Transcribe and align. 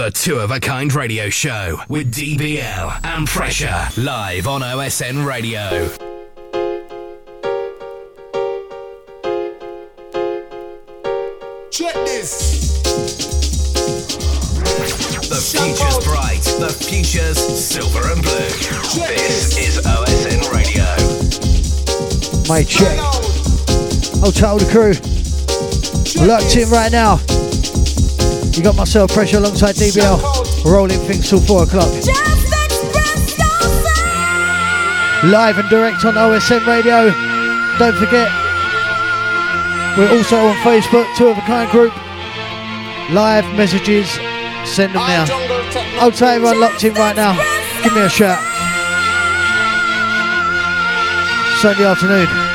The 0.00 0.10
Two 0.10 0.38
of 0.38 0.50
a 0.50 0.58
Kind 0.58 0.94
Radio 0.94 1.28
Show 1.28 1.78
with 1.90 2.10
DBL 2.10 3.04
and 3.04 3.28
Pressure 3.28 3.86
live 3.98 4.46
on 4.46 4.62
OSN 4.62 5.26
Radio. 5.26 5.90
Check 11.70 11.94
this. 12.06 12.80
The 15.28 15.36
future's 15.36 16.02
bright, 16.06 16.40
the 16.58 16.72
future's 16.72 17.36
silver 17.36 18.10
and 18.10 18.22
blue. 18.22 18.38
This, 19.06 19.58
is 19.58 19.84
OSN 19.84 20.50
Radio. 20.50 20.86
My 22.48 22.64
check. 22.64 22.98
I'll 24.24 24.32
tell 24.32 24.56
the 24.56 24.64
crew. 24.72 24.94
Locked 26.26 26.56
in 26.56 26.70
right 26.70 26.90
now. 26.90 27.20
You 28.60 28.64
got 28.64 28.76
myself 28.76 29.10
pressure 29.14 29.38
alongside 29.38 29.74
DBL, 29.76 30.66
rolling 30.66 31.00
things 31.08 31.30
till 31.30 31.40
four 31.40 31.62
o'clock. 31.62 31.88
Live 35.24 35.56
and 35.56 35.66
direct 35.70 36.04
on 36.04 36.12
OSN 36.12 36.66
Radio. 36.66 37.08
Don't 37.78 37.96
forget, 37.96 38.28
we're 39.96 40.14
also 40.14 40.36
on 40.36 40.56
Facebook, 40.56 41.06
Two 41.16 41.28
of 41.28 41.38
a 41.38 41.40
Kind 41.40 41.70
Group. 41.70 41.96
Live 43.14 43.46
messages, 43.56 44.10
send 44.68 44.94
them 44.94 45.06
now. 45.08 45.24
I'll 45.98 46.12
tell 46.12 46.28
everyone 46.28 46.60
locked 46.60 46.84
in 46.84 46.92
right 46.92 47.16
now. 47.16 47.32
Give 47.82 47.94
me 47.94 48.02
a 48.02 48.10
shout. 48.10 48.42
Sunday 51.62 51.86
afternoon. 51.86 52.49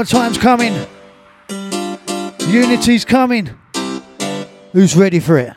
Summertime's 0.00 0.38
coming. 0.38 0.72
Unity's 2.48 3.04
coming. 3.04 3.50
Who's 4.72 4.96
ready 4.96 5.20
for 5.20 5.36
it? 5.36 5.52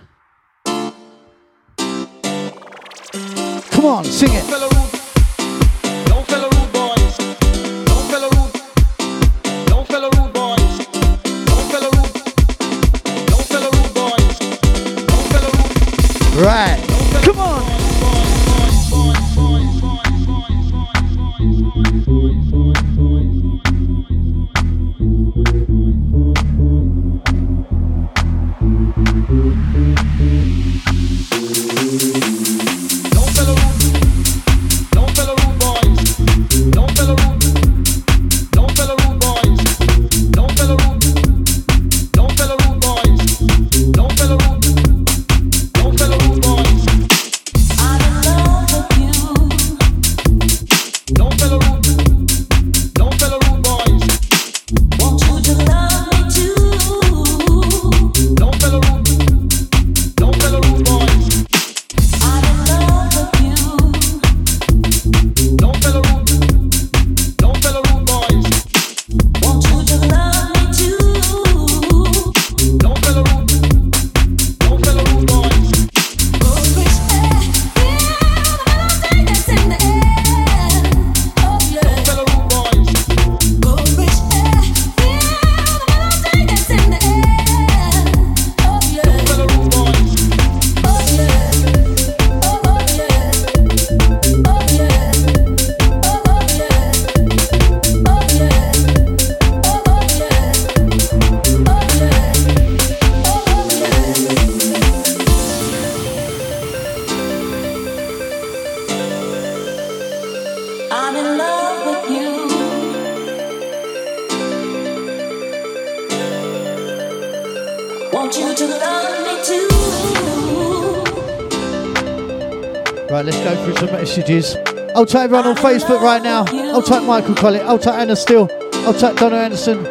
I'll 125.14 125.20
type 125.20 125.26
everyone 125.26 125.46
on 125.46 125.56
Facebook 125.58 126.02
right 126.02 126.24
now. 126.24 126.44
I'll 126.74 126.82
type 126.82 127.04
Michael 127.04 127.36
Collett. 127.36 127.62
I'll 127.68 127.78
type 127.78 128.00
Anna 128.00 128.16
Steele. 128.16 128.50
I'll 128.78 128.96
type 128.96 129.16
Donna 129.16 129.36
Anderson. 129.36 129.86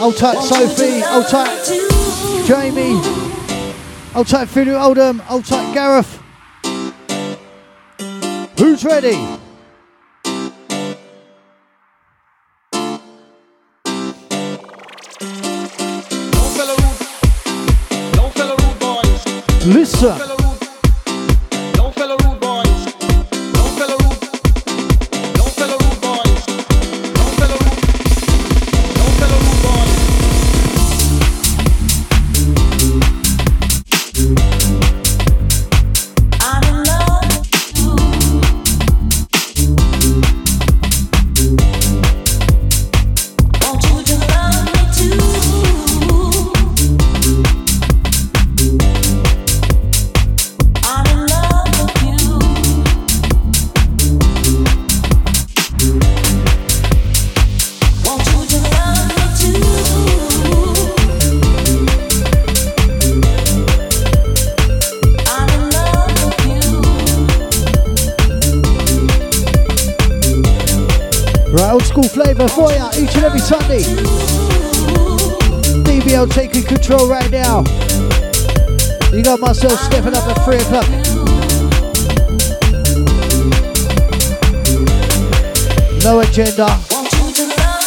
I'll 0.00 0.10
type 0.10 0.38
Sophie. 0.38 1.00
I'll 1.04 1.22
type 1.22 1.68
Jamie. 2.48 3.00
I'll 4.12 4.24
type 4.24 4.48
Philip 4.48 4.74
Oldham. 4.74 5.22
I'll 5.28 5.40
type 5.40 5.72
Gareth. 5.72 6.20
Who's 8.58 8.84
ready? 8.84 9.24
Listen. 19.64 20.39
Myself 79.62 79.80
stepping 79.82 80.14
up 80.14 80.26
at 80.26 80.42
3 80.46 80.56
o'clock. 80.56 80.88
No 86.02 86.20
agenda. 86.20 86.80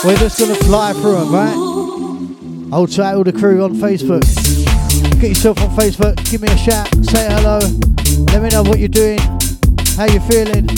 We're 0.04 0.18
just 0.18 0.38
gonna 0.38 0.54
fly 0.54 0.94
through 0.94 1.16
them, 1.16 1.34
right? 1.34 2.72
I'll 2.72 2.86
chat 2.86 3.16
all 3.16 3.24
the 3.24 3.34
crew 3.34 3.64
on 3.64 3.74
Facebook. 3.74 4.22
Get 5.20 5.30
yourself 5.30 5.60
on 5.64 5.76
Facebook, 5.76 6.24
give 6.30 6.42
me 6.42 6.50
a 6.50 6.58
shout, 6.58 6.94
say 7.06 7.28
hello, 7.28 7.58
let 8.32 8.44
me 8.44 8.50
know 8.50 8.62
what 8.62 8.78
you're 8.78 8.88
doing, 8.88 9.18
how 9.98 10.06
you 10.06 10.20
feeling. 10.20 10.70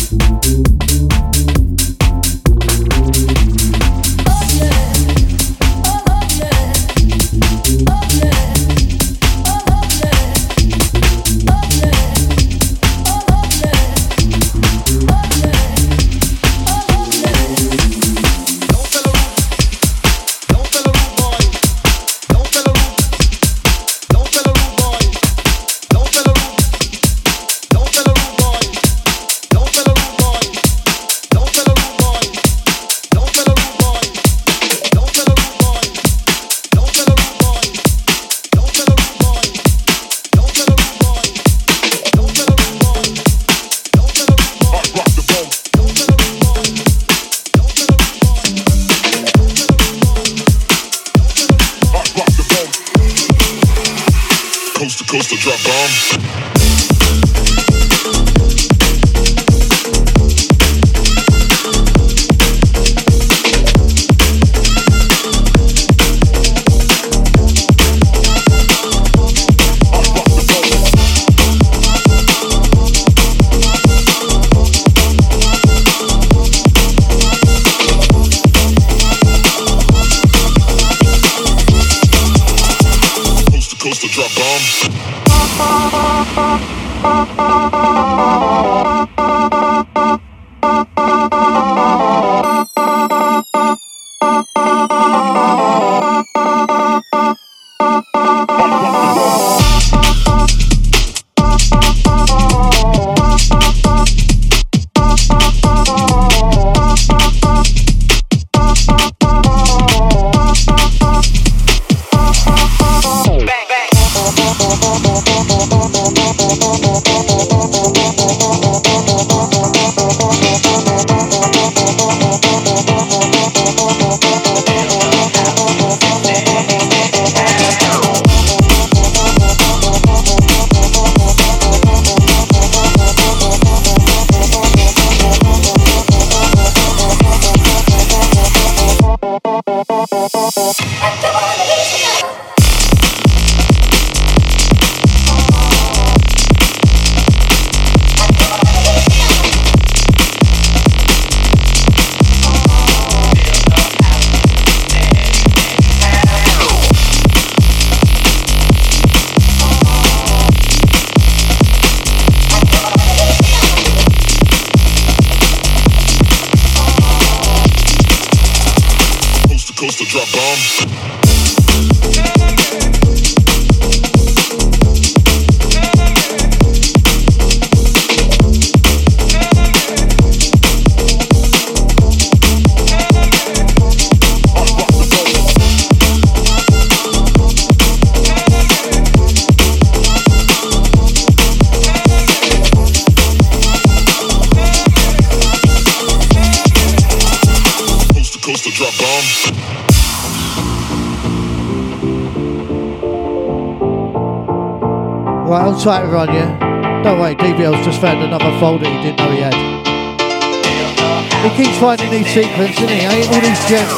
Sequences, 212.36 212.75
doesn't 212.75 212.89
he? 212.89 213.06
Ain't 213.06 213.30
all 213.30 213.39
these 213.39 213.65
gems. 213.65 213.94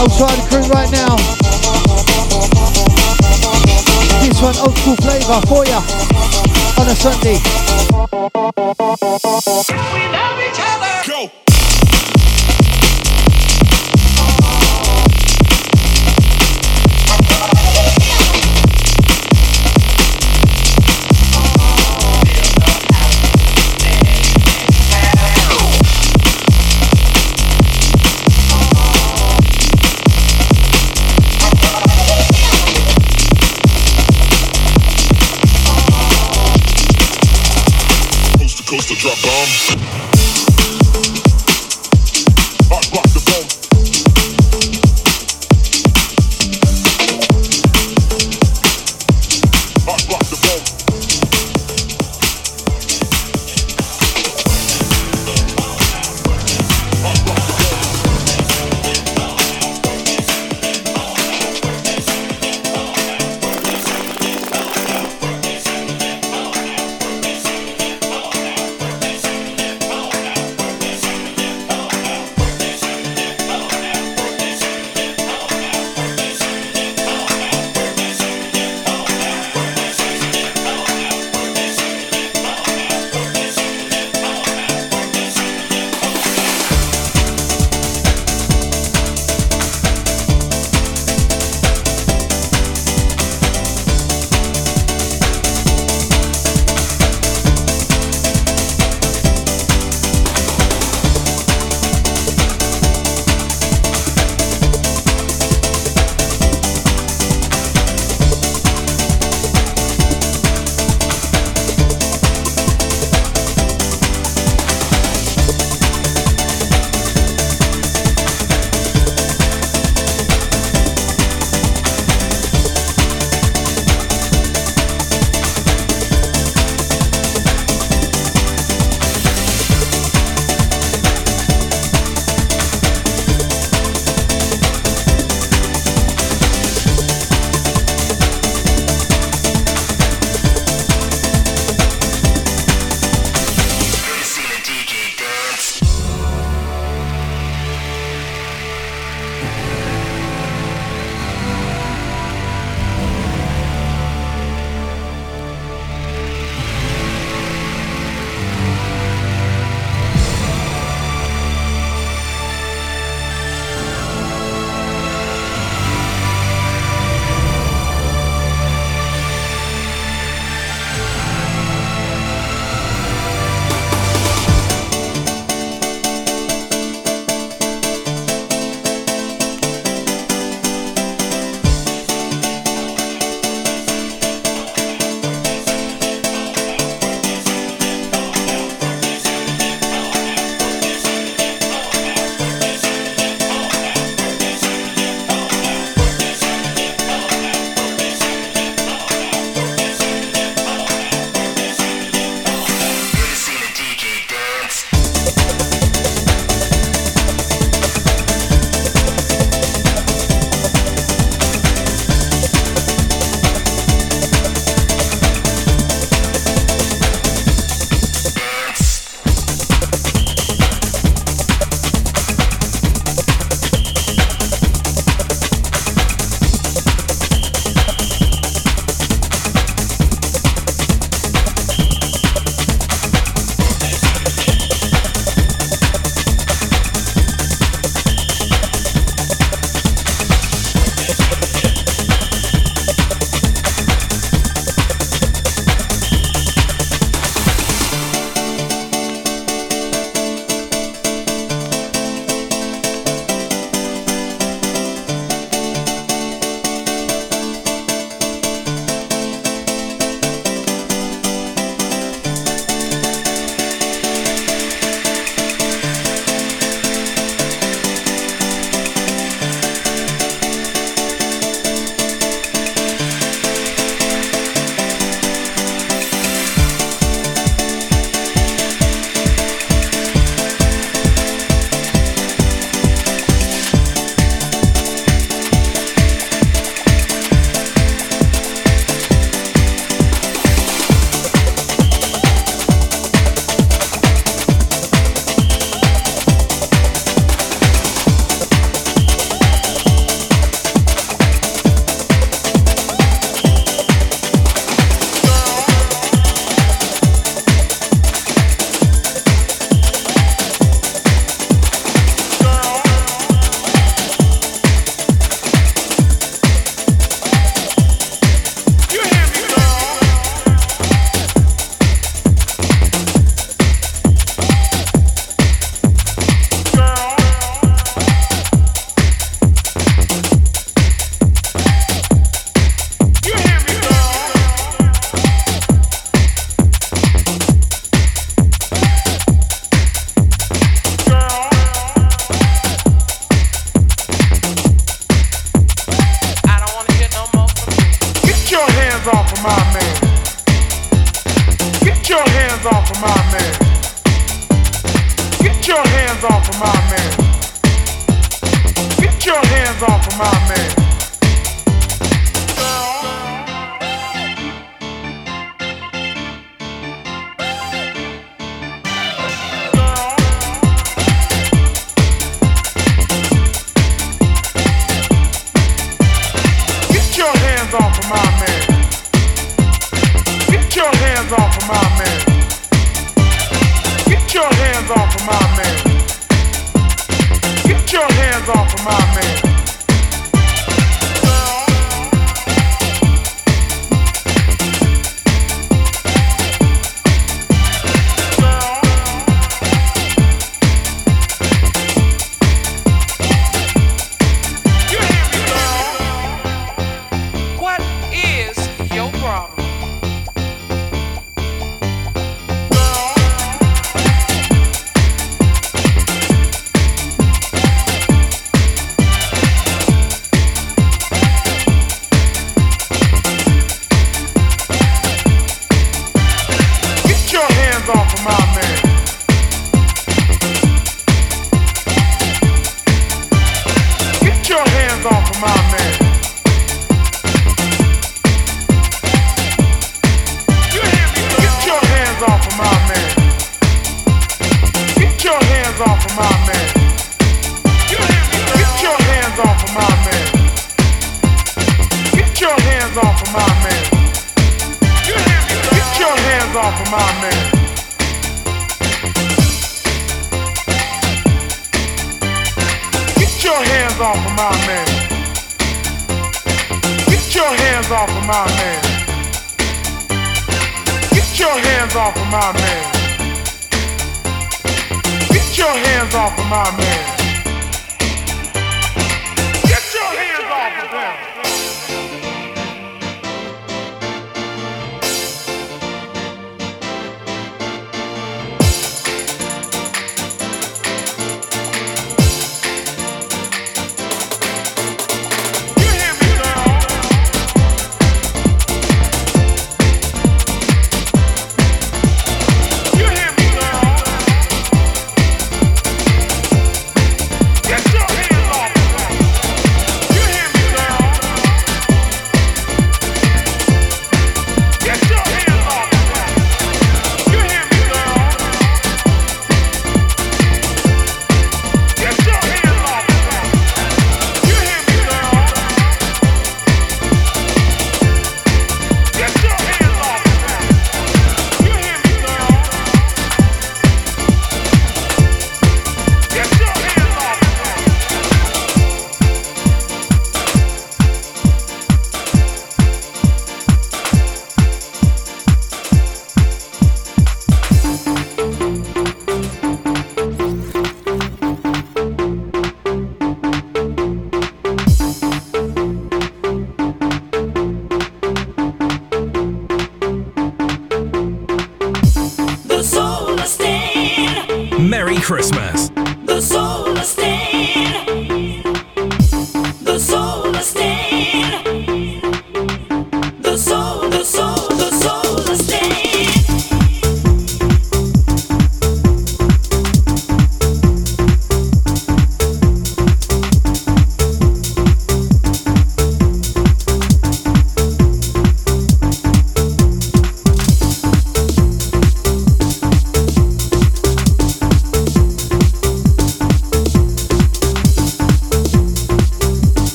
Outside 0.00 0.38
the 0.38 0.44
crew 0.48 0.64
right 0.72 0.90
now. 0.90 1.16
This 4.24 4.40
one 4.40 4.56
old 4.56 4.78
school 4.78 4.96
flavour 4.96 5.40
for 5.46 5.66
ya 5.66 5.82
on 6.80 6.88
a 6.88 6.94
Sunday. 6.94 7.38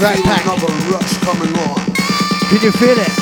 Can 0.00 0.22
pack. 0.22 0.44
another 0.46 0.72
rush 0.90 1.18
coming 1.18 1.52
on. 1.58 1.76
Can 2.48 2.62
you 2.62 2.72
feel 2.72 2.96
it? 2.98 3.12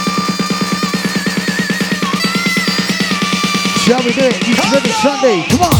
Shall 3.83 3.99
we 4.05 4.13
do 4.13 4.23
it? 4.23 4.47
You 4.47 4.55
ready 4.73 4.91
Sunday? 4.91 5.45
Come 5.51 5.63
on. 5.63 5.78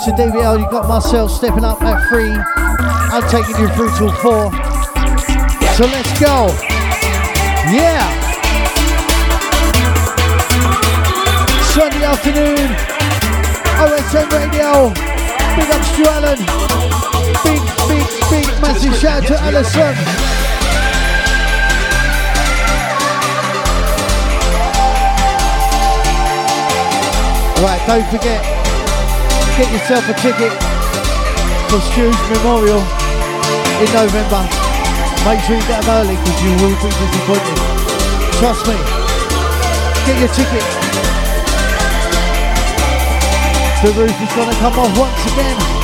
15 0.00 0.16
minutes 0.16 0.36
DVL. 0.36 0.58
You 0.60 0.70
got 0.70 0.88
myself 0.88 1.30
stepping 1.30 1.64
up 1.64 1.82
at 1.82 2.08
three. 2.08 2.32
I'm 2.32 3.22
taking 3.28 3.56
you 3.60 3.68
through 3.74 3.90
till 3.98 4.12
four. 4.12 4.50
So 5.76 5.84
let's 5.84 6.08
go. 6.18 6.48
Yeah. 7.68 8.08
Sunday 11.72 12.04
afternoon. 12.04 12.70
OSN 13.76 14.30
Radio. 14.32 14.88
Big 15.56 15.70
up 15.70 15.84
Stu 15.84 16.04
Allen. 16.08 16.38
Big, 17.44 17.60
big, 17.88 18.06
big, 18.30 18.46
massive 18.62 18.96
shout 18.96 19.22
out 19.22 19.28
to 19.28 19.40
Alison. 19.40 19.94
Right, 27.62 27.86
don't 27.86 28.06
forget, 28.10 28.59
get 29.56 29.72
yourself 29.72 30.08
a 30.08 30.14
ticket 30.14 30.52
for 31.70 31.80
Stu's 31.80 32.20
Memorial 32.30 32.82
in 33.80 33.88
November. 33.92 34.42
Make 35.24 35.40
sure 35.44 35.56
you 35.56 35.66
get 35.66 35.82
them 35.82 35.90
early 35.96 36.16
because 36.16 36.38
you 36.42 36.52
will 36.60 36.76
be 36.78 36.90
disappointed. 36.90 37.56
Trust 38.38 38.66
me. 38.66 38.76
Get 40.06 40.18
your 40.18 40.32
ticket. 40.32 40.64
The 43.82 43.92
roof 43.96 44.16
is 44.22 44.34
going 44.34 44.50
to 44.50 44.56
come 44.56 44.78
off 44.78 44.98
once 44.98 45.32
again. 45.32 45.79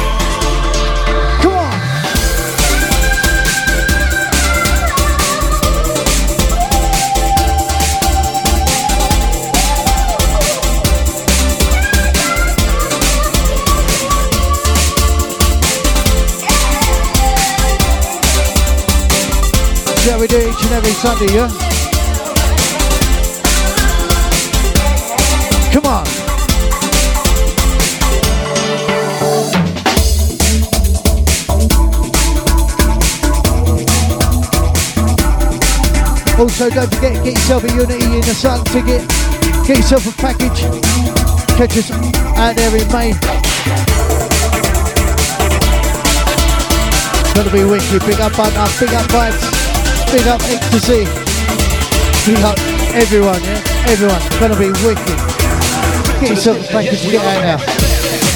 How 20.10 20.20
we 20.20 20.26
do 20.28 20.36
each 20.36 20.62
and 20.62 20.72
every 20.72 20.92
Sunday, 20.92 21.34
yeah? 21.34 21.48
Come 25.72 25.86
on. 25.86 26.06
Also, 36.38 36.70
don't 36.70 36.94
forget, 36.94 37.14
to 37.14 37.22
get 37.24 37.32
yourself 37.32 37.64
a 37.64 37.68
Unity 37.72 38.04
in 38.04 38.20
the 38.20 38.34
Sun 38.34 38.64
ticket. 38.66 39.08
Get 39.66 39.78
yourself 39.78 40.06
a 40.06 40.12
package. 40.20 40.60
Catch 41.56 41.78
us 41.78 41.90
out 41.90 42.54
there 42.54 42.76
in 42.76 42.86
May. 42.92 43.12
Gonna 47.34 47.50
be 47.50 47.64
wicked. 47.64 48.06
Big 48.06 48.20
up, 48.20 48.36
button 48.36 48.70
big 48.78 48.94
up 48.94 49.06
vibes. 49.10 49.65
Big 50.12 50.26
up 50.28 50.40
Ecstasy. 50.44 51.04
Big 52.24 52.42
up 52.44 52.58
everyone, 52.94 53.42
yeah? 53.42 53.62
Everyone. 53.88 54.20
It's 54.22 54.38
gonna 54.38 54.58
be 54.58 54.70
wicked. 54.86 55.18
Get 56.20 56.30
yourself 56.30 56.58
a 56.58 56.72
package, 56.72 57.02
get 57.10 57.24
out 57.24 57.60
now. 57.60 58.35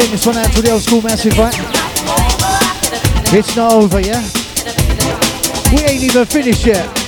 Send 0.00 0.12
this 0.14 0.24
one 0.24 0.36
out 0.38 0.50
to 0.54 0.62
the 0.62 0.70
old 0.70 0.80
school 0.80 1.02
massive, 1.02 1.36
right? 1.36 1.54
It's 3.34 3.54
not 3.54 3.74
over, 3.74 4.00
yeah? 4.00 4.26
We 5.70 5.82
ain't 5.82 6.02
even 6.02 6.24
finished 6.24 6.64
yet. 6.64 6.99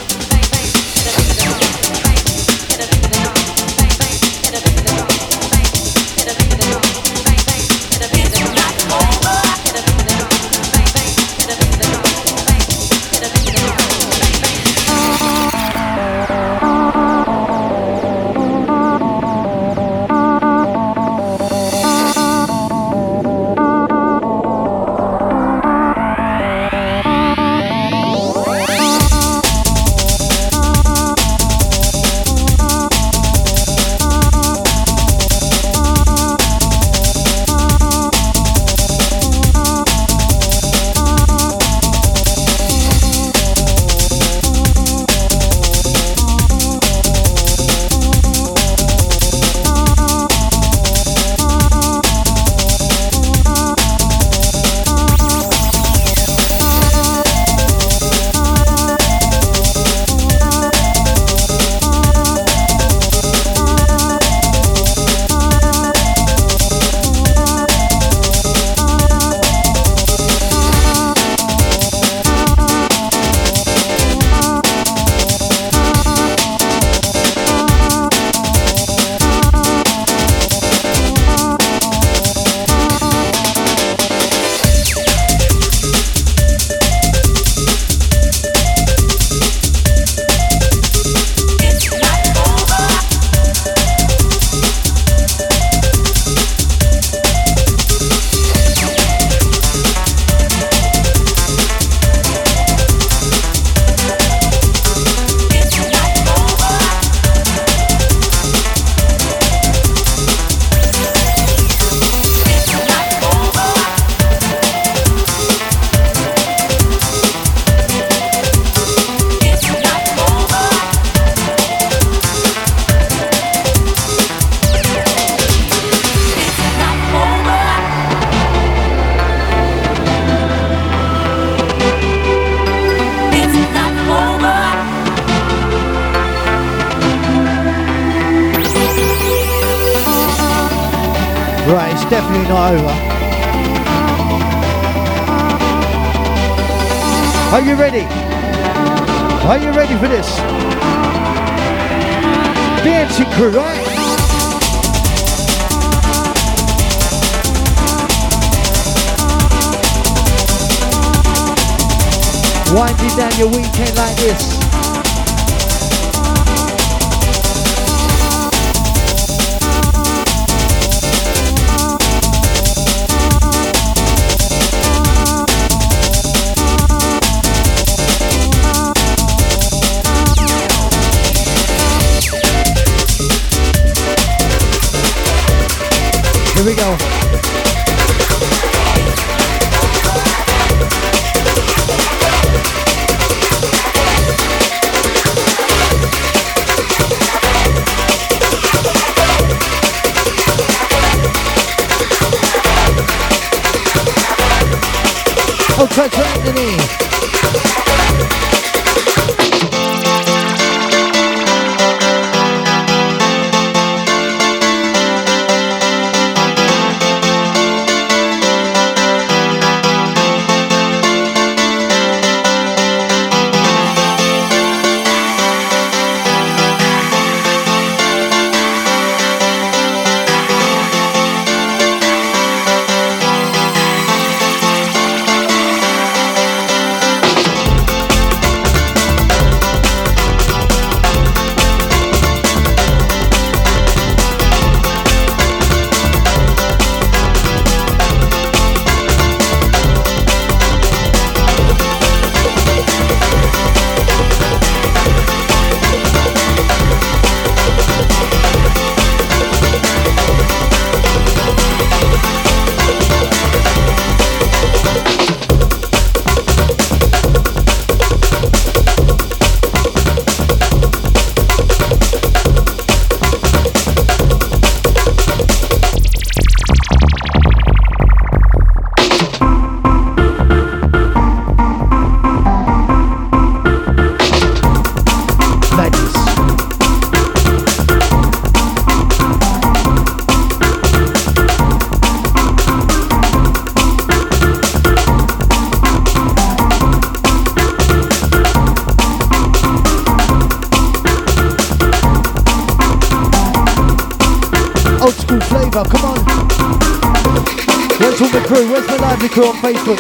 Crew 309.43 309.49
on 309.49 309.57
Facebook? 309.57 309.99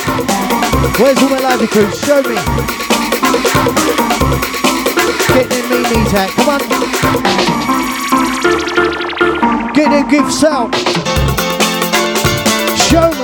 Where's 0.99 1.19
all 1.23 1.31
my 1.31 1.39
lively 1.39 1.67
crew? 1.67 1.91
Show 1.91 2.23
me. 2.23 2.37
Get 5.35 5.49
them 5.51 5.69
memes 5.71 6.15
out. 6.15 6.31
Come 6.31 6.49
on. 6.49 6.59
Get 9.73 9.91
them 9.91 10.09
gifts 10.09 10.45
out. 10.45 10.75
Show 12.77 13.11
me. 13.11 13.22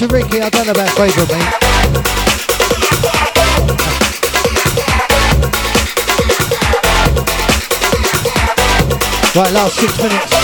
To 0.00 0.06
Ricky, 0.06 0.40
I 0.40 0.48
don't 0.48 0.64
know 0.64 0.72
about 0.72 0.88
favourite, 0.96 1.28
mate. 1.28 1.44
Right, 9.36 9.52
last 9.52 9.76
six 9.76 9.98
minutes. 9.98 10.39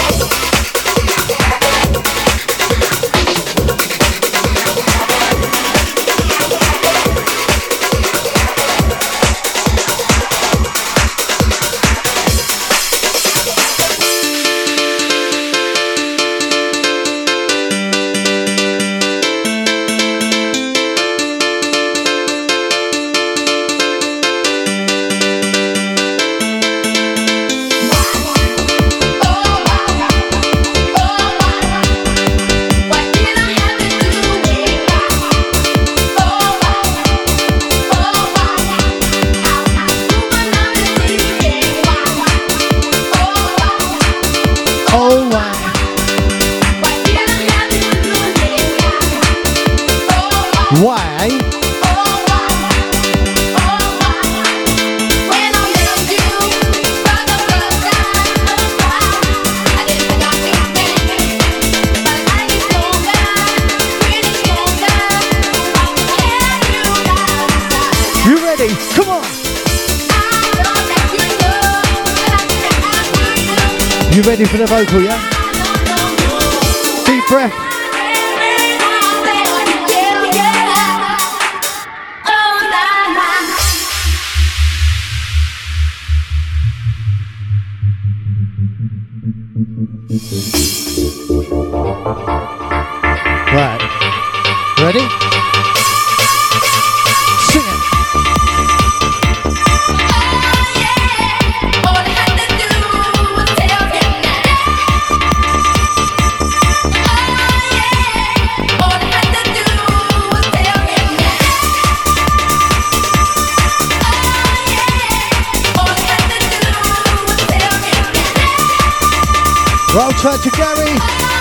Roll 119.97 120.11
track 120.11 120.43
to 120.43 120.51
Gary, 120.51 120.93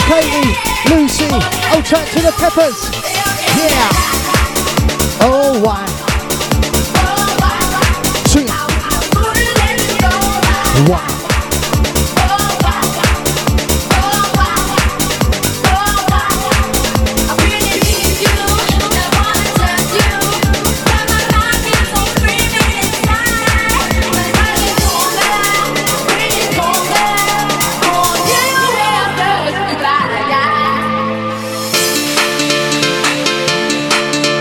Katie, 0.08 0.56
Lucy. 0.90 1.26
Old 1.76 1.84
track 1.84 2.08
to 2.12 2.22
the 2.22 2.32
Peppers. 2.38 2.90
Yeah. 3.58 3.90
Oh, 5.20 5.60
one. 5.62 5.86
Two. 8.32 8.48
One. 10.90 11.15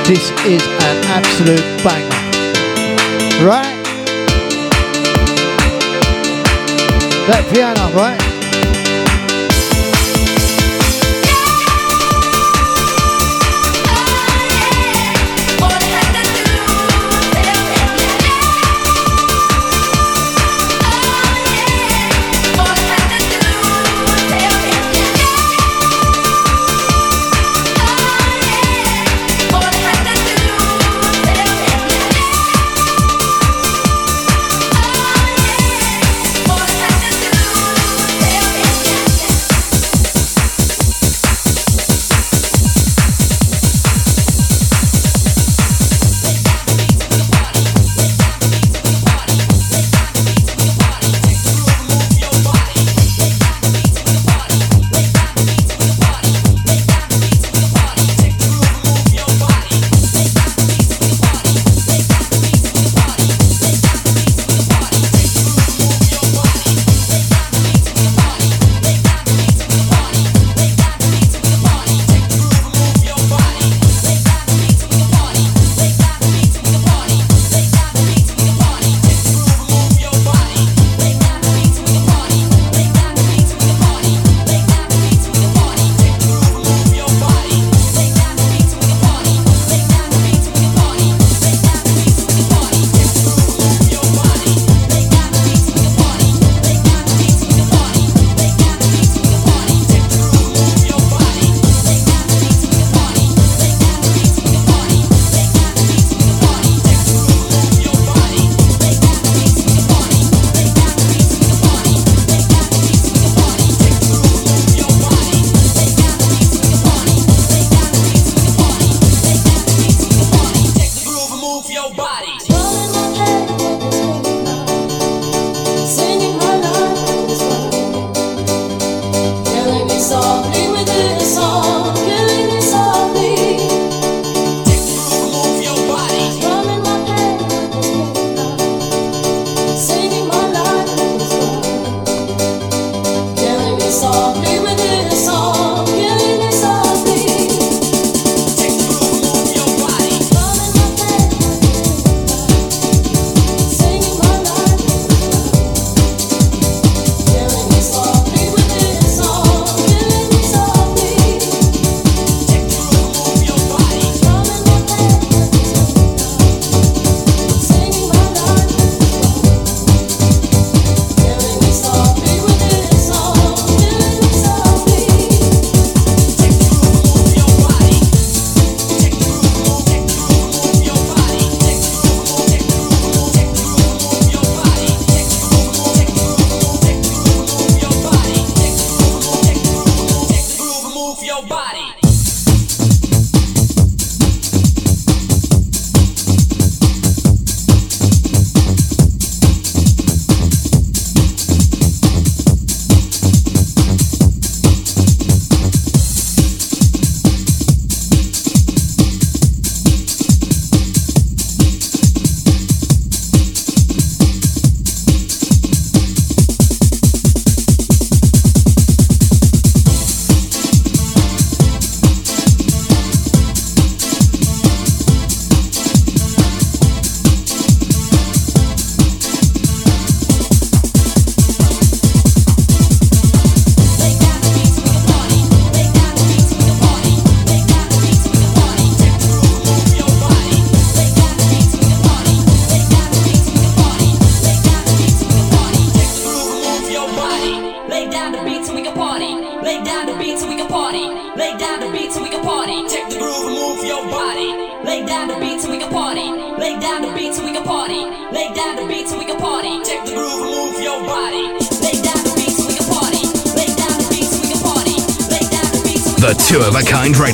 This 0.07 0.31
is 0.45 0.63
an 0.63 1.05
absolute 1.07 1.65
banger. 1.83 2.11
Right? 3.43 3.83
That 7.27 7.49
piano, 7.51 7.91
right? 7.97 8.34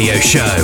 Radio 0.00 0.18
Show. 0.18 0.59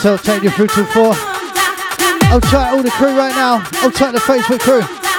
myself 0.00 0.22
taking 0.22 0.44
your 0.44 0.52
through 0.52 0.66
till 0.68 0.86
four. 0.86 1.12
I'll 2.32 2.40
chat 2.40 2.72
all 2.72 2.82
the 2.82 2.90
crew 2.92 3.14
right 3.14 3.34
now. 3.34 3.62
I'll 3.82 3.90
chat 3.90 4.14
the 4.14 4.20
Facebook 4.20 4.60
crew. 4.60 5.09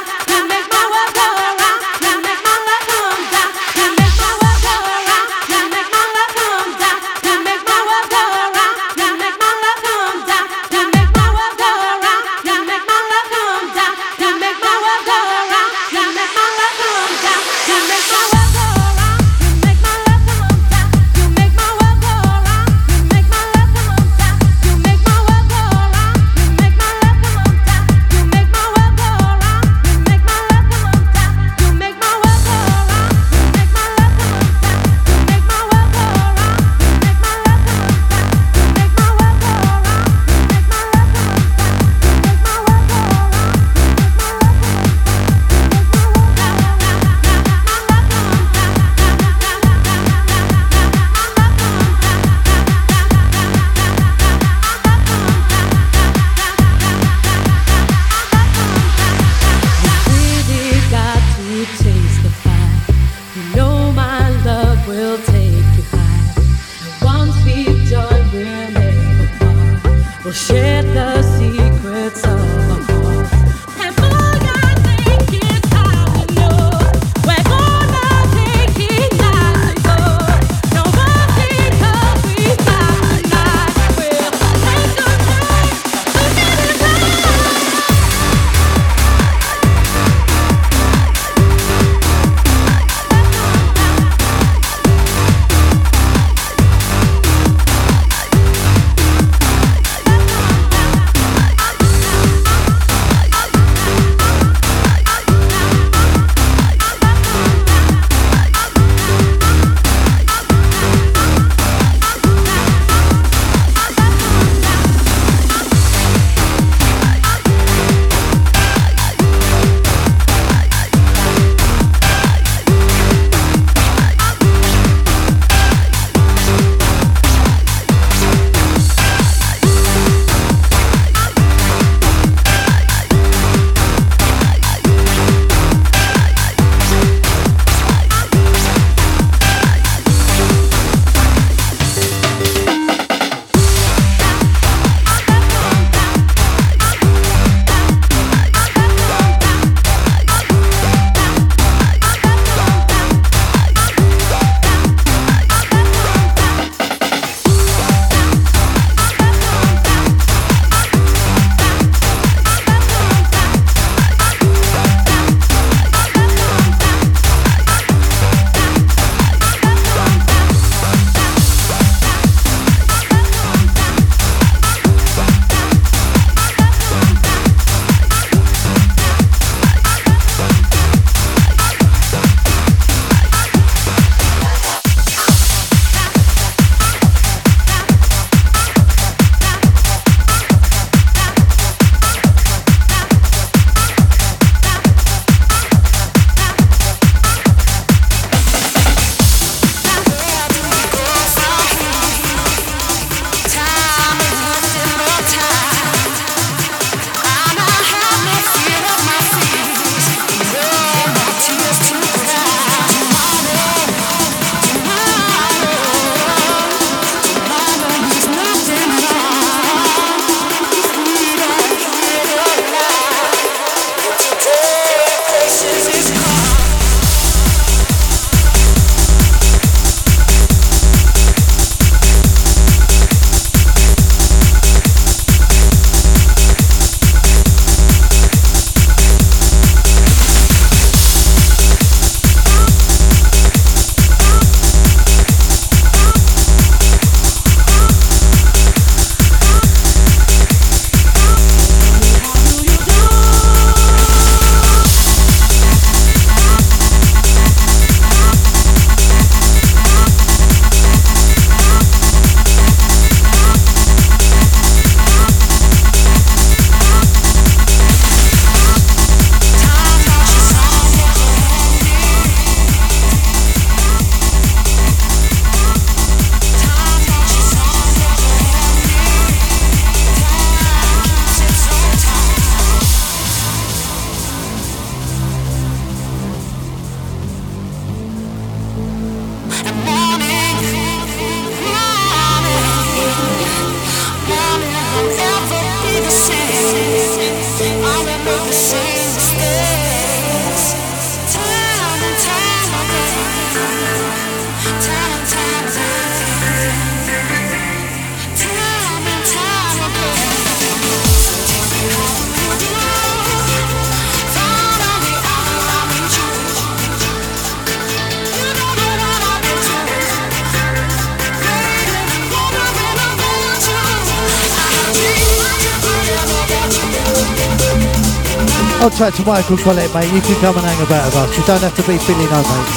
out 329.02 329.14
to 329.16 329.26
Michael 329.26 329.58
Collett, 329.58 329.92
mate. 329.96 330.14
You 330.14 330.22
can 330.22 330.36
come 330.42 330.56
and 330.58 330.66
hang 330.66 330.86
about 330.86 331.06
with 331.06 331.16
us. 331.16 331.38
You 331.38 331.44
don't 331.46 331.62
have 331.62 331.76
to 331.76 331.82
be 331.82 331.98
Billy 332.06 332.26
No, 332.30 332.38
mate. 332.38 332.70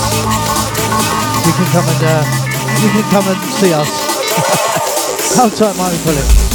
You 1.44 1.52
can 1.52 1.68
come 1.68 1.84
and 1.84 2.02
uh, 2.02 2.24
you 2.80 2.88
can 2.88 3.04
come 3.10 3.26
and 3.28 3.40
see 3.52 3.72
us. 3.74 3.90
Come 5.34 5.50
tight, 5.50 5.76
Michael 5.76 5.98
Collett. 6.04 6.53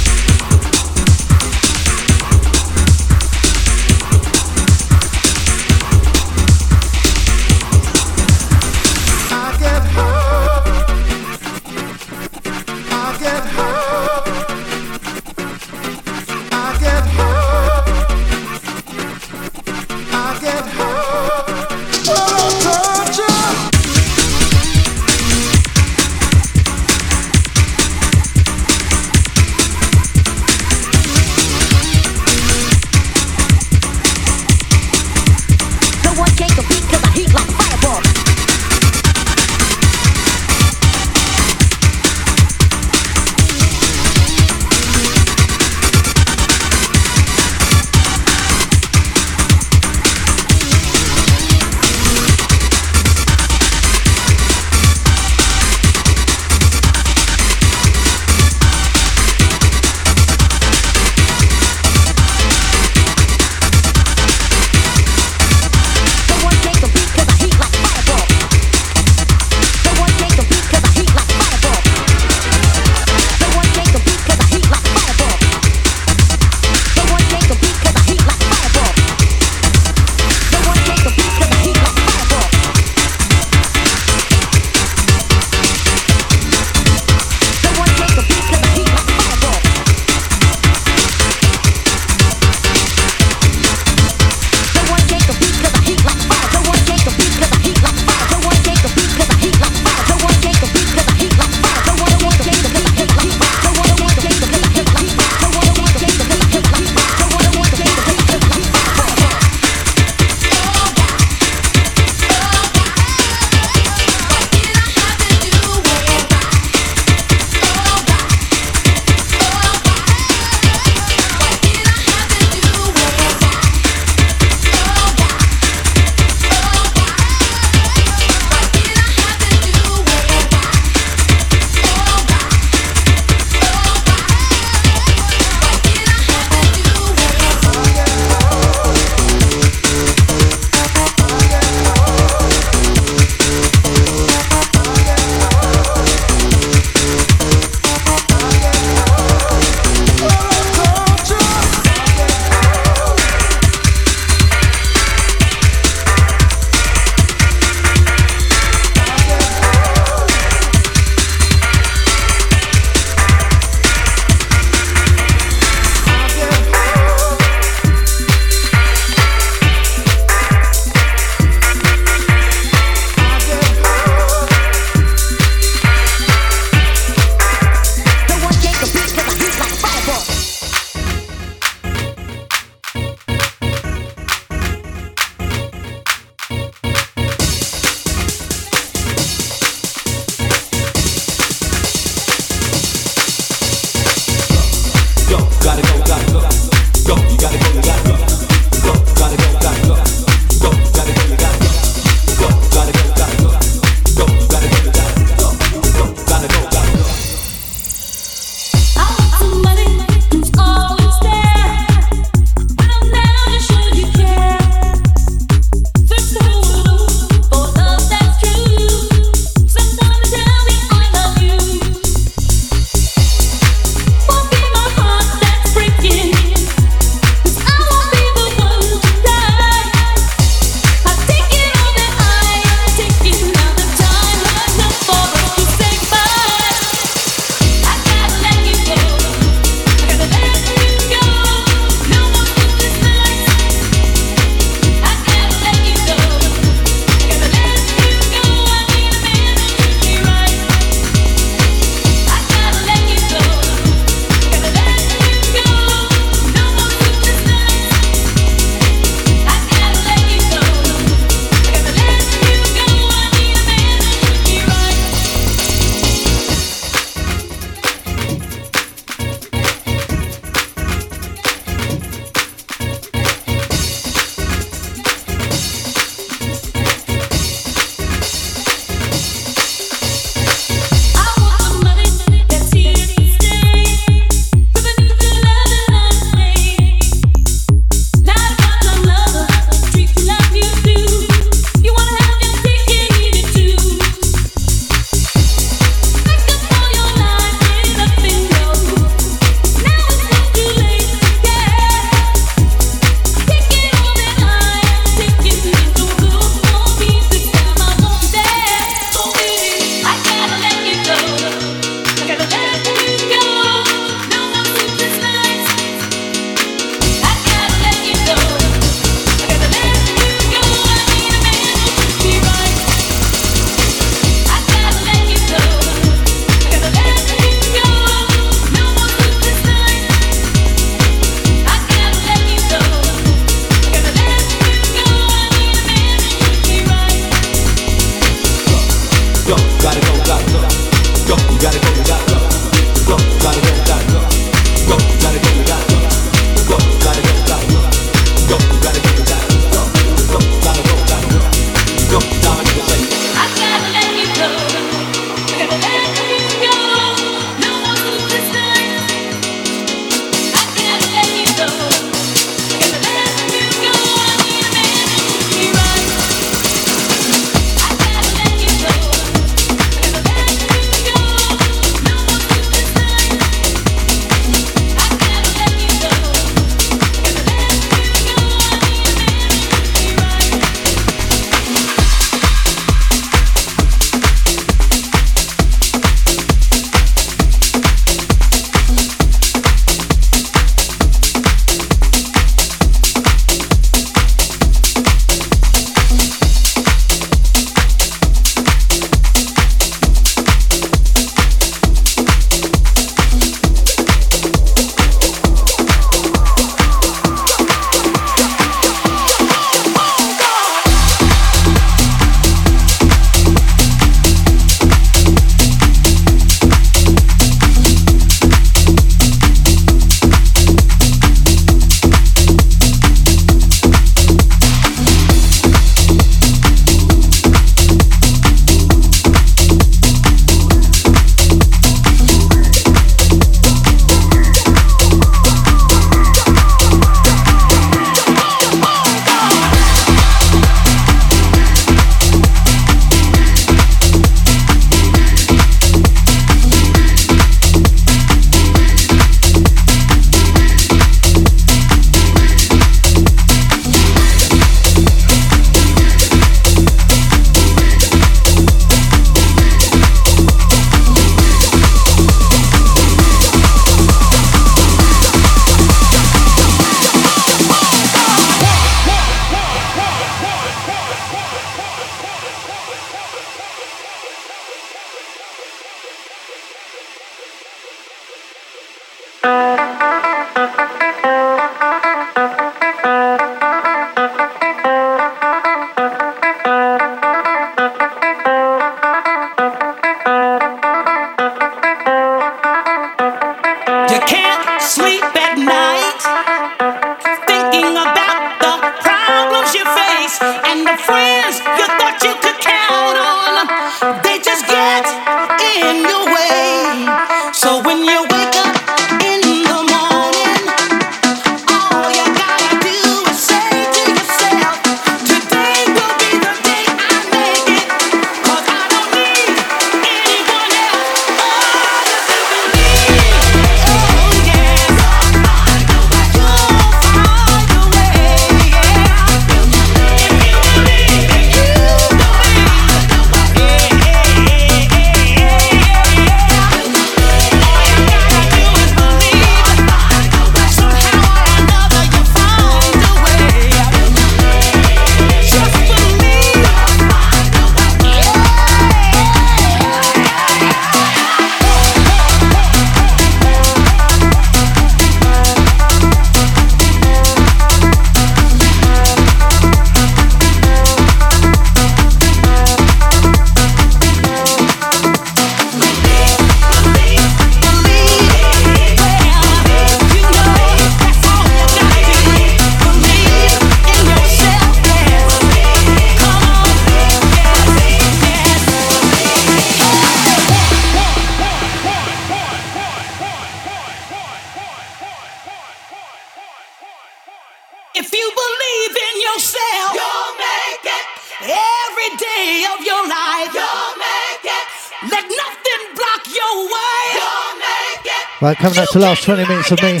That's 598.88 598.94
the 598.94 599.00
last 599.00 599.22
20 599.24 599.44
minutes 599.46 599.70
of 599.70 599.82
me. 599.82 600.00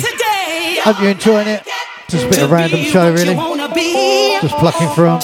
Hope 0.80 0.98
you're 1.02 1.10
enjoying 1.10 1.46
it. 1.46 1.62
Just 2.08 2.24
a 2.24 2.30
bit 2.30 2.42
of 2.42 2.50
random 2.50 2.80
show, 2.84 3.12
really. 3.12 3.34
Just 4.40 4.54
plucking 4.56 4.88
from. 4.94 5.20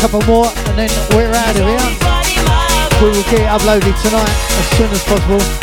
couple 0.00 0.22
more 0.22 0.46
and 0.46 0.78
then 0.78 0.88
we're 1.10 1.30
out 1.30 1.50
of 1.50 1.66
here. 1.66 3.02
We 3.02 3.08
will 3.08 3.22
get 3.24 3.40
it 3.40 3.48
uploaded 3.48 4.02
tonight 4.02 4.30
as 4.30 4.66
soon 4.78 4.90
as 4.90 5.04
possible. 5.04 5.59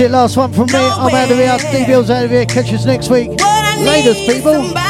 it. 0.00 0.10
Last 0.10 0.36
one 0.36 0.52
from 0.52 0.66
me. 0.66 0.74
I'm 0.74 1.14
out 1.14 1.30
of 1.30 1.36
here. 1.36 1.58
Steve 1.58 1.86
Bill's 1.86 2.10
out 2.10 2.24
of 2.24 2.30
here. 2.30 2.46
Catch 2.46 2.72
us 2.72 2.84
next 2.86 3.10
week. 3.10 3.30
Latest 3.78 4.26
people. 4.26 4.89